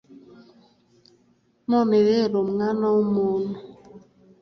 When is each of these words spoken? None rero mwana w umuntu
None 1.69 1.95
rero 2.09 2.37
mwana 2.51 2.85
w 2.93 2.95
umuntu 3.05 3.57